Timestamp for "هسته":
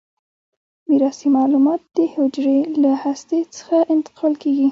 3.03-3.37